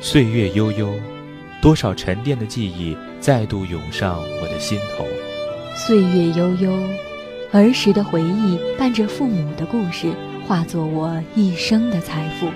[0.00, 0.94] 岁月悠悠，
[1.60, 5.04] 多少沉淀的记忆再度涌上我的心头。
[5.74, 6.72] 岁月悠悠，
[7.50, 10.12] 儿时的回忆伴着父母的故事，
[10.46, 12.48] 化作我一生的财富。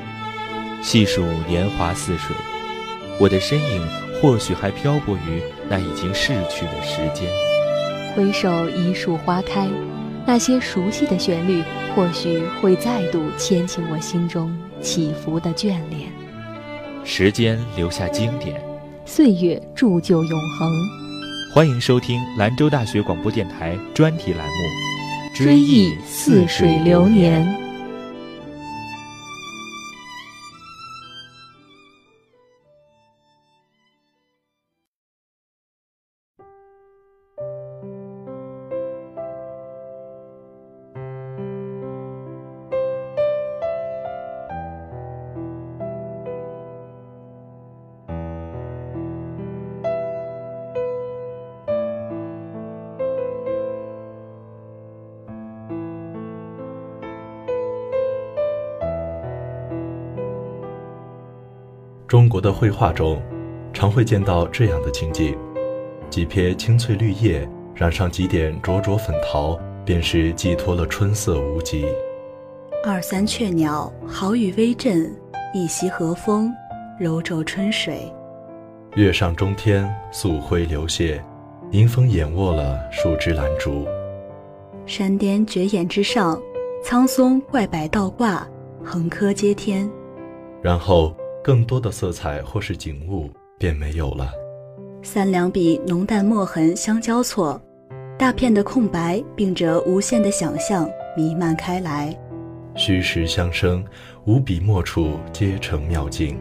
[0.83, 2.35] 细数年华似水，
[3.19, 3.85] 我的身影
[4.21, 7.29] 或许还漂泊于那已经逝去的时间。
[8.15, 9.69] 回首一树花开，
[10.25, 11.61] 那些熟悉的旋律，
[11.97, 16.12] 或许会再度牵起我心中起伏的眷恋。
[17.05, 18.63] 时间留下经典，
[19.05, 20.71] 岁月铸就永恒。
[21.53, 24.53] 欢迎收听兰州大学广播电台专题栏目
[25.45, 27.45] 《追忆似水流年》。
[62.13, 63.23] 中国的绘画中，
[63.73, 65.35] 常会见到这样的情景：
[66.11, 71.87] 几片青翠绿叶，染上几点灼灼粉桃，便是寄托了春色无极。
[72.85, 75.11] 二三雀鸟，好雨微阵，
[75.55, 76.53] 一袭和风，
[77.01, 78.13] 柔皱春水。
[78.95, 81.19] 月上中天，素辉流泻，
[81.71, 83.87] 迎风掩卧了数枝兰竹。
[84.85, 86.39] 山巅绝岩之上，
[86.85, 88.47] 苍松怪柏倒挂，
[88.85, 89.91] 横柯接天。
[90.61, 91.11] 然后。
[91.45, 94.33] 更多的色彩或是景物便没有了，
[95.03, 97.61] 三两笔浓淡墨痕相交错，
[98.17, 102.17] 大片的空白，并着无限的想象弥漫开来。
[102.77, 103.85] 虚实相生，
[104.25, 106.39] 无笔墨处皆成妙境。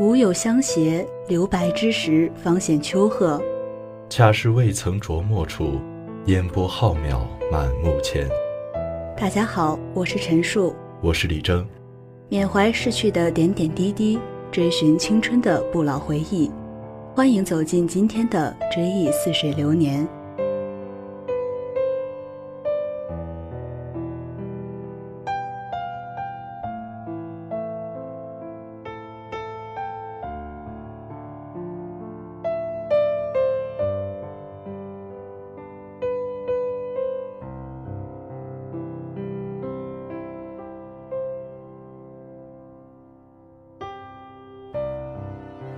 [0.00, 3.38] 无有相携，留白之时方显秋壑。
[4.08, 5.78] 恰是未曾着墨处，
[6.24, 7.20] 烟波浩渺
[7.52, 8.26] 满目前。
[9.18, 11.66] 大家好，我是陈树，我是李征。
[12.32, 14.16] 缅怀逝去的点点滴滴，
[14.52, 16.48] 追寻青春的不老回忆，
[17.12, 20.06] 欢迎走进今天的《追忆似水流年》。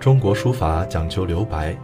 [0.03, 1.77] 中国书法讲究留白，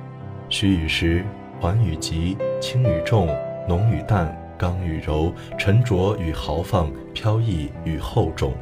[0.48, 1.24] 虚与实，
[1.60, 3.28] 缓与急，轻与重，
[3.68, 8.52] 浓与淡，刚与柔，沉着与豪放，飘逸与厚重。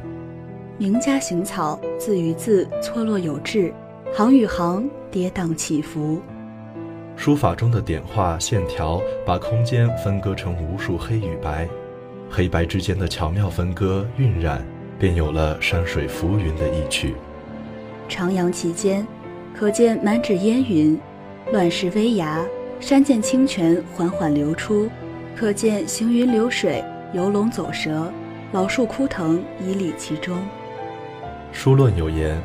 [0.77, 3.73] 名家行草，字与字错落有致，
[4.13, 6.21] 行与行跌宕起伏。
[7.15, 11.67] 书法中的点画线条，把空间分割成无数黑与白，
[12.29, 14.63] 黑白之间的巧妙分割晕染，
[14.99, 17.15] 便有了山水浮云的意趣。
[18.07, 19.03] 徜徉其间。
[19.57, 20.99] 可见满纸烟云，
[21.51, 22.45] 乱石危崖；
[22.79, 24.87] 山涧清泉缓缓流出，
[25.35, 28.13] 可见行云流水，游龙走蛇，
[28.51, 30.37] 老树枯藤屹立其中。
[31.51, 32.39] 书论有言：“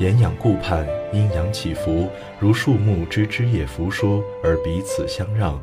[0.00, 2.08] 言养顾盼，阴阳起伏，
[2.40, 5.60] 如树木之枝叶扶疏而彼此相让，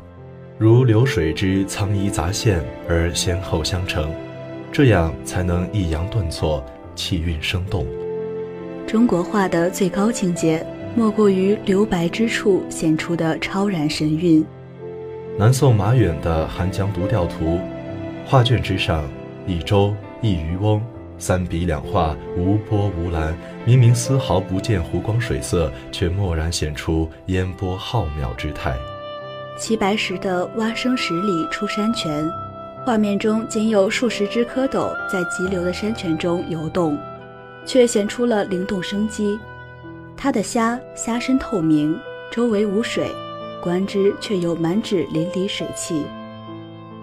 [0.58, 4.14] 如流水之苍衣杂线而先后相承，
[4.70, 7.84] 这样才能抑扬顿挫，气韵生动。”
[8.86, 10.64] 中国画的最高境界。
[10.96, 14.44] 莫过于留白之处显出的超然神韵。
[15.36, 17.44] 南宋马远的《寒江独钓图》，
[18.24, 19.04] 画卷之上
[19.44, 20.80] 一舟一渔翁，
[21.18, 23.36] 三笔两画，无波无澜。
[23.64, 28.76] 明明丝毫不见湖光水色，却蓦然显出烟波浩渺之态。
[29.58, 32.24] 齐白石的《蛙声十里出山泉》，
[32.86, 36.96] 画面中仅有数十只蝌蚪在急流的山泉中游动，
[37.66, 39.36] 却显出了灵动生机。
[40.16, 41.98] 它的虾虾身透明，
[42.30, 43.10] 周围无水，
[43.62, 46.04] 观之却有满纸淋漓水汽。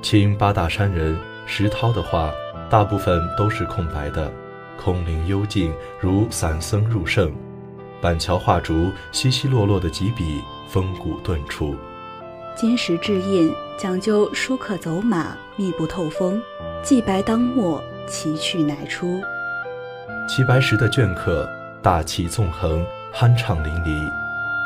[0.01, 2.33] 清八大山人石涛的画，
[2.69, 4.31] 大部分都是空白的，
[4.77, 7.31] 空灵幽静，如散僧入圣。
[8.01, 11.75] 板桥画竹，稀稀落落的几笔，风骨顿出。
[12.55, 16.41] 金石制印讲究书刻走马，密不透风，
[16.81, 19.21] 既白当墨，奇趣乃出。
[20.27, 21.47] 齐白石的镌刻
[21.83, 22.83] 大气纵横。
[23.13, 24.09] 酣畅淋漓，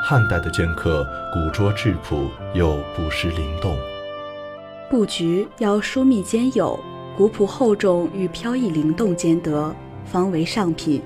[0.03, 3.75] 汉代的镌刻古拙质朴又不失灵动。
[4.87, 6.79] 布局要疏密兼有，
[7.17, 9.73] 古朴厚重与飘逸灵动兼得，
[10.05, 11.01] 方为上品。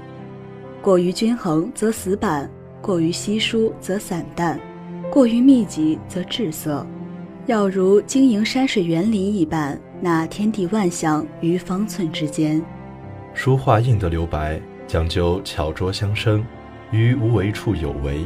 [0.81, 2.49] 过于均衡则死板，
[2.81, 4.59] 过于稀疏则散淡，
[5.09, 6.85] 过于密集则滞涩。
[7.45, 12.61] 要如经营山水园林一般，那天地万象于方寸之间。
[13.33, 16.45] 书画印的留白讲究巧拙相生，
[16.91, 18.25] 于无为处有为。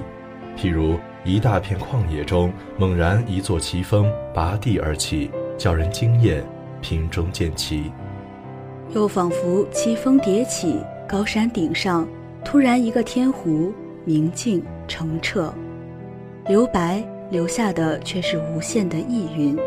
[0.57, 6.43] 譬如一大片旷野中，猛然一座奇峰拔地而起，叫人惊艳，
[6.81, 7.91] 瓶中见奇；
[8.93, 12.07] 又仿佛奇峰迭起，高山顶上
[12.45, 13.73] 突然一个天湖，
[14.05, 15.53] 明净澄澈，
[16.47, 17.03] 留白。
[17.31, 19.57] 留下的却是无限的意蕴。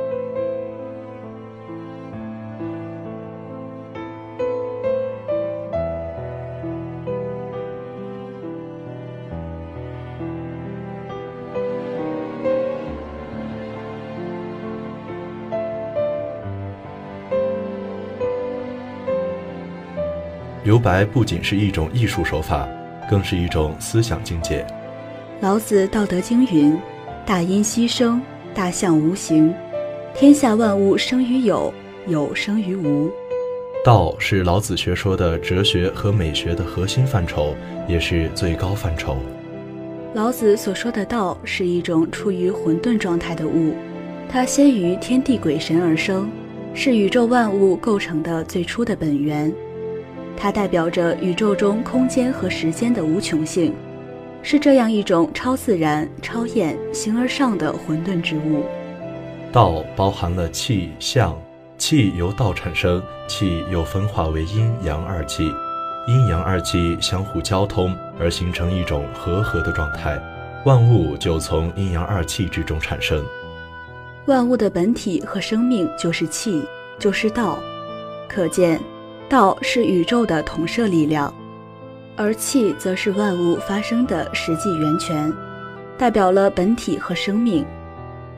[20.66, 22.68] 留白不仅是一种艺术手法，
[23.08, 24.66] 更是一种思想境界。
[25.38, 26.76] 老子《道德经》云。
[27.24, 28.20] 大音希声，
[28.52, 29.54] 大象无形。
[30.12, 31.72] 天下万物生于有，
[32.08, 33.08] 有生于无。
[33.84, 37.54] 道是老子学说的哲学和美学的核心范畴，
[37.86, 39.16] 也是最高范畴。
[40.14, 43.72] 老子所说的道是一种处于混沌状态的物，
[44.28, 46.28] 它先于天地鬼神而生，
[46.74, 49.52] 是宇宙万物构成的最初的本源。
[50.36, 53.74] 它代表着宇宙中空间和时间的无穷性。
[54.42, 58.64] 是这样一种超自然、超验、形而上的混沌之物。
[59.50, 61.36] 道包含了气、象，
[61.78, 65.50] 气由道产生，气又分化为阴阳二气，
[66.06, 70.16] 阴阳二气相互交通而形成一种和合的状态，
[70.64, 73.24] 万物就从阴阳二气之中产生。
[74.26, 76.62] 万物的本体和生命就是气，
[77.00, 77.58] 就是道，
[78.28, 78.80] 可见，
[79.28, 81.32] 道是宇宙的统摄力量。
[82.16, 85.30] 而气则是万物发生的实际源泉，
[85.98, 87.62] 代表了本体和生命；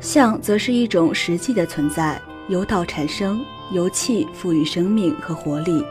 [0.00, 3.40] 相则是一种实际的存在，由道产生，
[3.70, 5.84] 由气赋予生命和活力。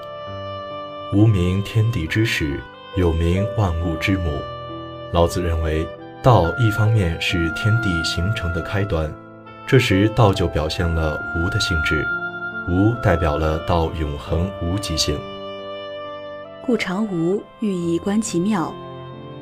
[1.14, 2.60] 无名天地之始，
[2.98, 4.34] 有名万物之母。
[5.14, 5.88] 老子认为，
[6.22, 9.10] 道一方面是天地形成的开端，
[9.66, 12.06] 这时道就表现了无的性质，
[12.70, 15.18] 无代表了道永恒无极性。
[16.66, 18.74] 故常无，寓意观其妙。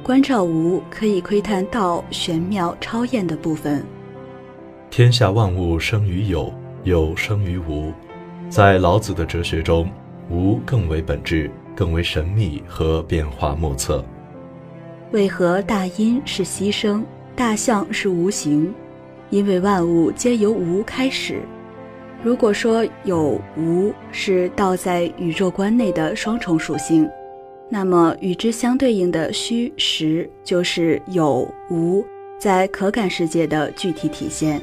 [0.03, 3.83] 观照无，可以窥探道玄妙超验的部分。
[4.91, 7.91] 天下万物生于有，有生于无。
[8.47, 9.89] 在老子的哲学中，
[10.29, 14.05] 无更为本质，更为神秘和变化莫测。
[15.11, 17.01] 为何大音是牺牲，
[17.35, 18.71] 大象是无形？
[19.31, 21.41] 因为万物皆由无开始。
[22.25, 27.07] 如果说有无是道在宇宙观内的双重属性，
[27.69, 32.03] 那么与之相对应的虚实就是有无
[32.39, 34.59] 在可感世界的具体体现。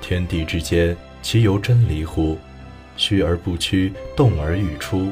[0.00, 2.38] 天地之间，其由真离乎？
[2.96, 5.08] 虚而不屈，动而欲出。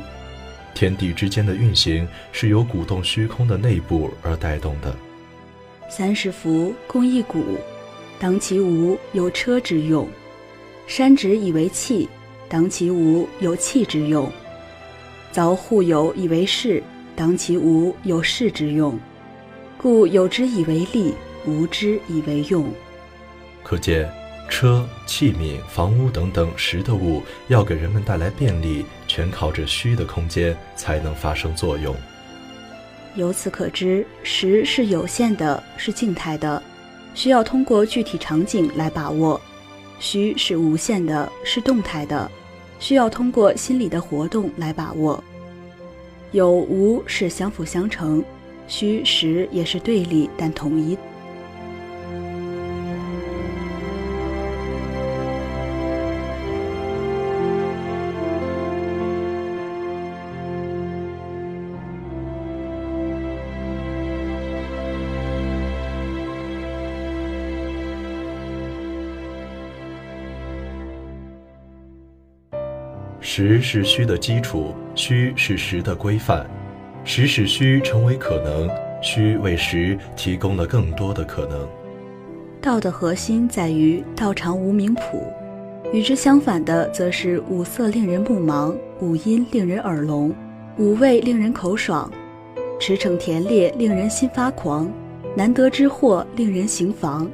[0.74, 4.96] 天地之间的运行是由鼓动虚空的内部而带动的。
[5.90, 7.42] 三十辐共一毂，
[8.18, 10.08] 当其无，有车之用。
[10.86, 12.08] 山直以为器，
[12.48, 14.26] 当其无有器之用；
[15.32, 16.82] 凿户有以为室，
[17.16, 18.98] 当其无有室之用。
[19.76, 21.12] 故有之以为利，
[21.44, 22.64] 无之以为用。
[23.64, 24.08] 可见，
[24.48, 31.94] 车、器皿、房屋等等实的物，要给人们带来便利，全靠着虚的空间才能发生作用。
[33.16, 36.62] 由此可知，实是有限的，是静态的，
[37.12, 39.40] 需要通过具体场景来把握。
[39.98, 42.30] 虚是无限的，是动态的，
[42.78, 45.22] 需要通过心理的活动来把握。
[46.32, 48.22] 有无是相辅相成，
[48.68, 50.96] 虚实也是对立但统一。
[73.38, 76.46] 实是虚的基础，虚是实的规范，
[77.04, 78.66] 实使虚成为可能，
[79.02, 81.68] 虚为实提供了更多的可能。
[82.62, 85.22] 道的核心在于道常无名谱，
[85.92, 90.34] 与之相反的则是五色令人目盲，五音令人耳聋，
[90.78, 92.10] 五味令人口爽，
[92.80, 94.90] 驰骋田猎令人心发狂，
[95.36, 97.30] 难得之货令人行妨。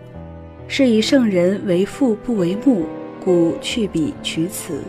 [0.66, 2.86] 是以圣人为父不为目，
[3.24, 4.80] 故去彼取此。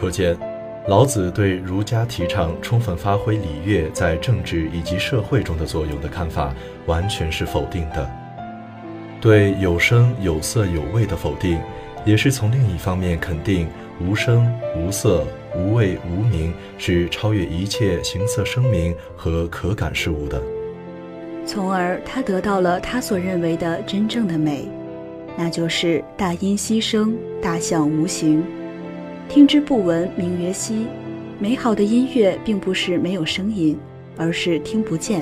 [0.00, 0.38] 可见，
[0.86, 6.54] 老子对儒家提倡充分发挥礼乐在政治以及社会中的作用的看法，
[6.86, 8.08] 完全是否定的。
[9.20, 11.58] 对有声有色有味的否定，
[12.04, 13.66] 也是从另一方面肯定
[14.00, 15.26] 无声无色
[15.56, 20.40] 无味无名是超越一切形色声名和可感事物的。
[21.44, 24.68] 从而他得到了他所认为的真正的美，
[25.36, 28.44] 那就是大音希声，大象无形。
[29.28, 30.86] 听之不闻，名曰希。
[31.38, 33.78] 美好的音乐并不是没有声音，
[34.16, 35.20] 而是听不见；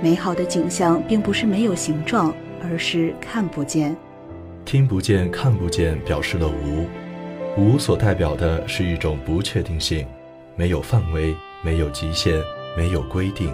[0.00, 3.94] 美好的景象并不是没有形状，而是看不见。
[4.64, 6.86] 听不见、看不见，表示了无。
[7.60, 10.06] 无所代表的是一种不确定性，
[10.54, 12.40] 没有范围，没有极限，
[12.76, 13.52] 没有规定。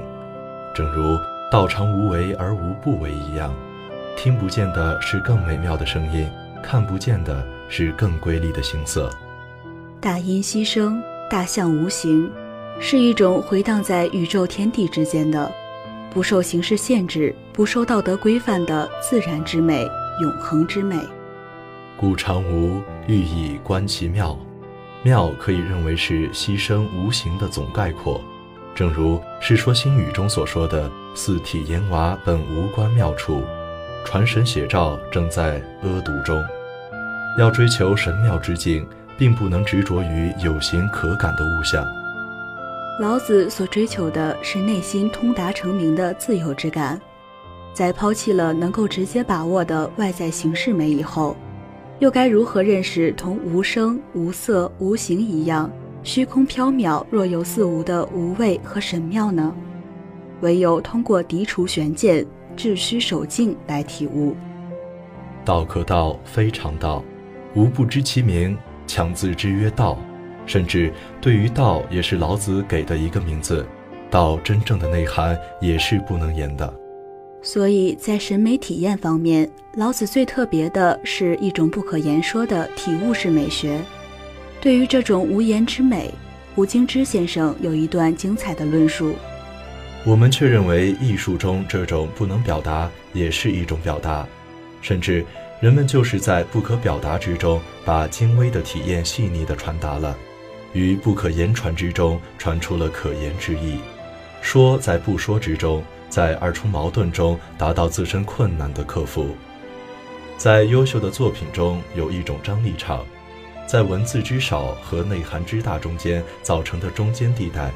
[0.74, 1.16] 正如
[1.50, 3.54] 道常无为而无不为一样，
[4.18, 6.28] 听不见的是更美妙的声音，
[6.62, 9.10] 看不见的是更瑰丽的形色。
[10.02, 12.28] 大音希声，大象无形，
[12.80, 15.48] 是一种回荡在宇宙天地之间的，
[16.10, 19.88] 不受形式限制、不受道德规范的自然之美、
[20.20, 20.96] 永恒之美。
[21.96, 24.36] 故常无，寓意观其妙。
[25.04, 28.20] 妙可以认为是牺牲无形的总概括，
[28.74, 33.44] 正如《世说新语》中所说的“四体阎娃本无关妙处，
[34.04, 36.42] 传神写照正在阿读中”。
[37.38, 38.84] 要追求神妙之境。
[39.22, 41.86] 并不能执着于有形可感的物象。
[42.98, 47.00] 老子所追求的是内心通达成名的自由之感，
[47.72, 51.36] 在抛弃了能够直接把握的外在形式美以后，
[52.00, 55.70] 又该如何认识同无声、无色、无形一样
[56.02, 59.54] 虚空缥缈、若有似无的无味和神妙呢？
[60.40, 62.26] 唯有通过涤除玄鉴、
[62.56, 64.34] 致虚守静来体悟。
[65.44, 67.04] 道可道，非常道，
[67.54, 68.58] 无不知其名。
[68.92, 69.98] 强自之曰道，
[70.44, 73.66] 甚至对于道也是老子给的一个名字。
[74.10, 76.70] 道真正的内涵也是不能言的。
[77.40, 83.80] 所以在审美体验方面，老子最特别的是一种不可言说的体悟式美学。
[84.60, 86.12] 对于这种无言之美，
[86.54, 89.14] 胡京之先生有一段精彩的论述。
[90.04, 94.28] 我们却认为艺术中这种不能表达也是一种表达，
[94.82, 95.24] 甚至。
[95.62, 100.18] 人们就是在不可表达之中，把精微的体验细腻地传达了，
[100.72, 103.78] 于不可言传之中传出了可言之意。
[104.40, 109.36] 说在不说之中，在二重矛盾中达到自身困难的克服。
[110.36, 113.06] 在优秀的作品中有一种张力场，
[113.64, 117.70] 在文字之少和内涵之大中间造成的中间地带，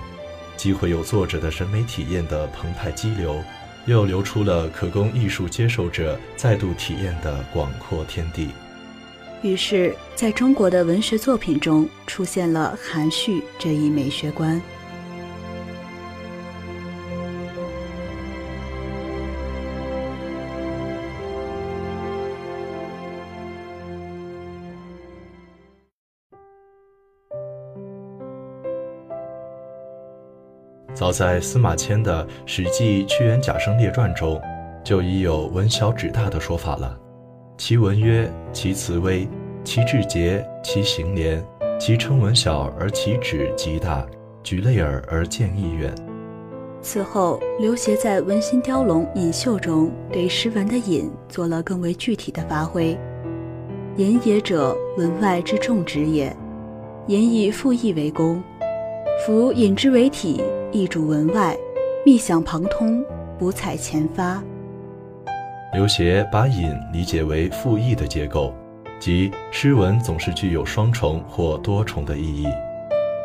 [0.57, 3.41] 既会有作者的审美体验的澎湃激流。
[3.87, 8.51] 又流出了可供艺术接受者再度体验的广阔天地。
[9.43, 14.61] 于是，在中国的文学作品中出现了含蓄这一美学观。
[31.07, 34.43] 早在司马迁的《史记·屈原贾生列传》中，
[34.83, 36.99] 就已有“文小指大”的说法了。
[37.57, 39.25] 其文曰：“其辞微，
[39.63, 41.41] 其志节，其行廉，
[41.79, 44.05] 其称文小而其旨极大，
[44.43, 45.95] 举类耳而见义远。”
[46.83, 52.99] 此后，刘勰在《文心雕龙·隐秀》中对诗文的隐做了更为具体的发挥
[53.97, 56.37] ：“隐也者，文外之重旨也。
[57.07, 58.43] 隐以复义为功，
[59.25, 60.43] 夫隐之为体。”
[60.77, 61.57] 意主文外，
[62.05, 63.03] 密想旁通，
[63.39, 64.45] 补采前发。
[65.73, 68.53] 刘勰把引理解为复义的结构，
[69.01, 72.47] 即诗文总是具有双重或多重的意义。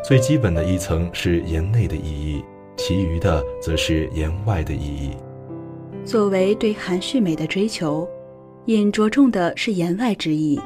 [0.02, 2.42] 最基本的一层是言内的意义，
[2.78, 5.10] 其余的则是言外的意义。
[6.06, 8.08] 作为对含蓄美的追求，
[8.64, 10.58] 引着重的是言外之意，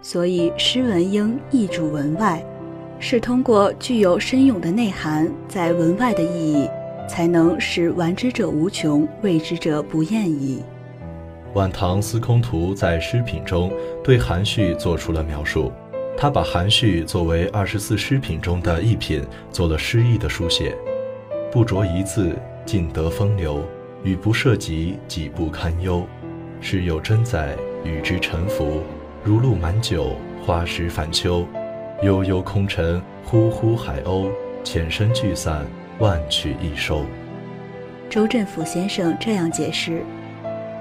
[0.00, 2.42] 所以诗文应意主文外。
[3.02, 6.68] 是通过具有深永的内涵，在文外的意义，
[7.08, 10.62] 才能使玩之者无穷，谓之者不厌矣。
[11.54, 13.72] 晚唐司空图在诗品中
[14.04, 15.72] 对含蓄做出了描述，
[16.14, 20.76] 他把含蓄作为二十四诗品中的一品，做了诗意的书写。
[21.50, 23.62] 不着一字，尽得风流；
[24.04, 26.06] 语不涉及，己不堪忧。
[26.60, 28.82] 是有真哉，与之沉浮，
[29.24, 30.14] 如露满酒，
[30.44, 31.46] 花时返秋。
[32.02, 34.30] 悠悠空尘，呼呼海鸥，
[34.64, 35.66] 浅深聚散，
[35.98, 37.04] 万曲一收。
[38.08, 40.02] 周振甫先生这样解释：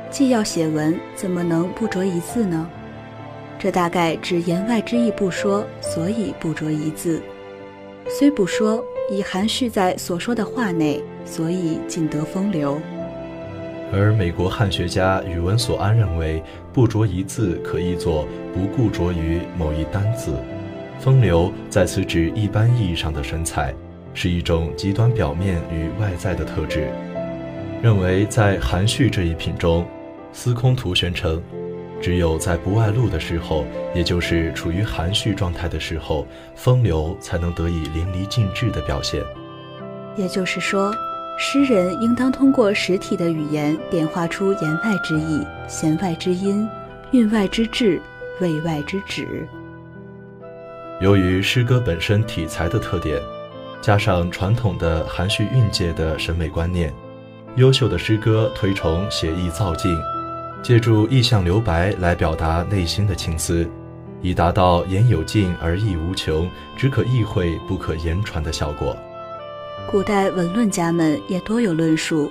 [0.10, 2.70] 既要写文，怎么能不着一字呢？
[3.60, 7.22] 这大概指言外之意不说，所以不着一字。
[8.08, 12.80] 虽不说，已含蓄在所说的话内，所以尽得风流。
[13.92, 20.34] 而美国汉学家宇文所安认为，不着一字可译作不固着于某一单字。
[21.00, 23.74] 风流在此指一般意义上的神采，
[24.14, 26.90] 是一种极端表面与外在的特质。
[27.82, 29.88] 认为在含蓄这一品中，
[30.34, 31.42] 司空图宣称，
[32.02, 33.66] 只有在不外露的时候，
[33.96, 39.24] 也就是处于含蓄状态的时候，风流才能得以淋漓尽致的表现。
[40.16, 40.94] 也就是说。
[41.42, 46.68] 诗人应当通过实体的语言点化出言外之意、弦外之音、
[47.12, 48.02] 韵外之志、
[48.42, 49.48] 味外之旨。
[51.00, 53.18] 由于诗歌本身体裁的特点，
[53.82, 56.94] 加上传统的含蓄蕴藉的审美观念，
[57.56, 59.98] 优秀的诗歌推崇写意造境，
[60.62, 63.66] 借助意象留白来表达内心的情思，
[64.22, 68.94] 以达到言有尽而意无穷，只可意会不可言传的效果。
[69.90, 72.30] 古代文论家们也多有论述，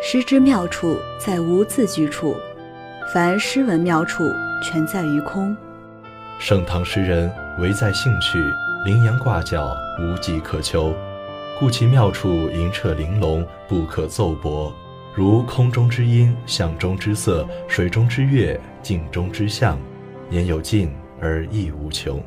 [0.00, 2.36] 诗之妙处在无字句处，
[3.12, 4.22] 凡诗文妙处
[4.62, 5.56] 全在于空。
[6.38, 8.38] 盛唐诗人唯在兴趣，
[8.84, 10.92] 羚羊挂角，无迹可求，
[11.58, 14.70] 故其妙处莹澈玲珑，不可奏驳。
[15.14, 19.78] 如空中之音，象中之色，水中之月，镜中之象，
[20.30, 22.22] 言有尽而意无穷。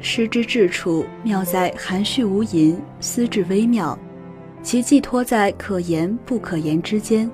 [0.00, 3.98] 诗之至处，妙在含蓄无垠，思致微妙。
[4.62, 7.30] 其寄托在可言不可言之间，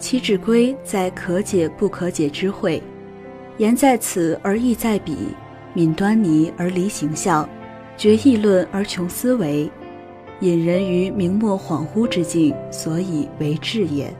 [0.00, 2.82] 其旨归在可解不可解之会。
[3.58, 5.28] 言在此而意在彼，
[5.74, 7.48] 泯端倪而离形象，
[7.96, 9.70] 绝议论而穷思维，
[10.40, 14.12] 引人于明末恍惚之境，所以为志也。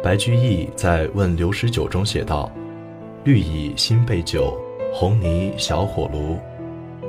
[0.00, 2.50] 白居易在《问刘十九》中写道
[3.24, 4.58] ：“绿蚁新醅酒，
[4.90, 6.38] 红泥小火炉。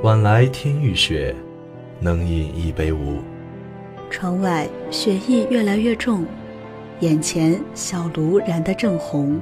[0.02, 1.34] 晚来天欲雪，
[2.00, 3.18] 能饮一杯无？”
[4.10, 6.26] 窗外雪意越来越重，
[6.98, 9.40] 眼前小炉燃得正红，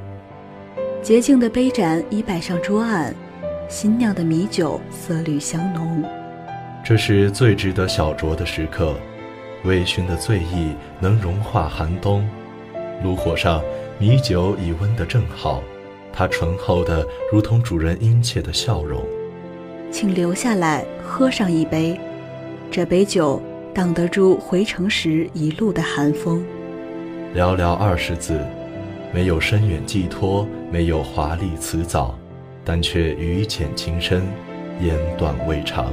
[1.01, 3.15] 洁净的杯盏已摆上桌案，
[3.69, 6.05] 新酿的米酒色绿香浓。
[6.85, 8.95] 这是最值得小酌的时刻，
[9.65, 12.29] 微醺的醉意能融化寒冬。
[13.03, 13.63] 炉火上，
[13.99, 15.63] 米酒已温得正好，
[16.13, 19.03] 它醇厚的如同主人殷切的笑容。
[19.91, 21.99] 请留下来喝上一杯，
[22.71, 23.41] 这杯酒
[23.75, 26.45] 挡得住回城时一路的寒风。
[27.35, 28.41] 寥寥二十字，
[29.13, 32.15] 没有深远寄托，没有华丽辞藻，
[32.65, 34.23] 但却语浅情深，
[34.81, 35.93] 言短未长。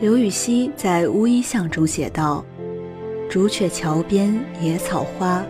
[0.00, 2.44] 刘禹锡在《乌衣巷》中写道
[3.28, 5.44] ：“朱雀桥边野草花。”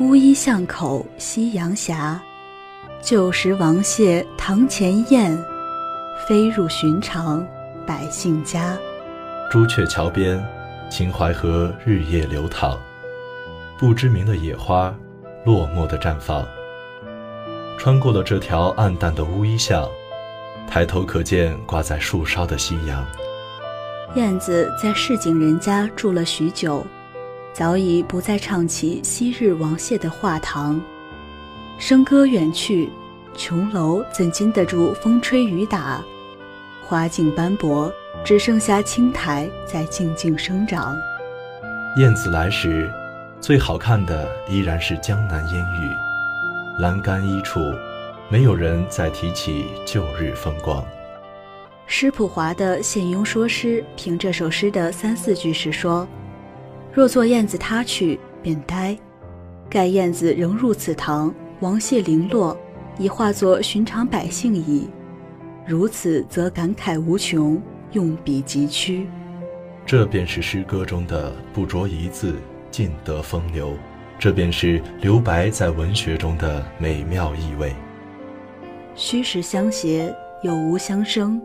[0.00, 1.94] 乌衣巷口夕阳斜，
[3.00, 5.36] 旧时王谢堂前燕，
[6.28, 7.46] 飞入寻常
[7.86, 8.76] 百姓家。
[9.48, 10.44] 朱雀桥边，
[10.90, 12.76] 秦淮河日夜流淌，
[13.78, 14.92] 不知名的野花，
[15.44, 16.44] 落寞的绽放。
[17.78, 19.88] 穿过了这条暗淡的乌衣巷，
[20.68, 23.06] 抬头可见挂在树梢的夕阳。
[24.16, 26.84] 燕子在市井人家住了许久。
[27.52, 30.78] 早已不再唱起昔日王谢的画堂，
[31.80, 32.90] 笙歌远去，
[33.34, 36.04] 琼楼怎经得住风吹雨打？
[36.86, 37.90] 花径斑驳，
[38.24, 40.96] 只剩下青苔在静静生长。
[41.96, 42.90] 燕子来时，
[43.40, 47.60] 最好看的依然是江南烟雨，栏杆一处，
[48.28, 50.84] 没有人再提起旧日风光。
[51.86, 56.06] 施普华的现庸说诗，凭这首诗的三四句是说。
[56.92, 58.96] 若作燕子他去，便呆。
[59.70, 62.56] 盖燕子仍入此堂，王谢零落，
[62.98, 64.88] 已化作寻常百姓矣。
[65.66, 67.60] 如此，则感慨无穷，
[67.92, 69.06] 用笔疾趋。
[69.84, 72.34] 这便是诗歌中的不着一字，
[72.70, 73.76] 尽得风流。
[74.18, 77.74] 这便是留白在文学中的美妙意味。
[78.94, 81.40] 虚实相携，有无相生，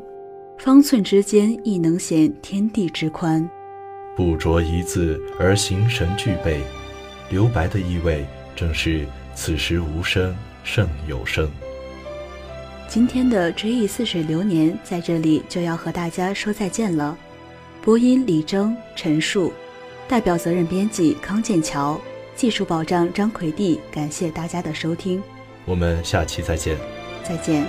[0.57, 3.47] 方寸之间亦能显天地之宽。
[4.15, 6.61] 不着一字而形神俱备，
[7.29, 8.25] 留白的意味
[8.55, 11.51] 正是此时无声胜有声。
[12.93, 17.17] 今天的《追忆似水流年》在这里就要和大家说再见了。
[17.81, 19.53] 播音李征、陈述，
[20.09, 21.97] 代表责任编辑康建桥，
[22.35, 23.79] 技术保障张奎弟。
[23.93, 25.23] 感谢大家的收听，
[25.63, 26.77] 我们下期再见。
[27.23, 27.65] 再见。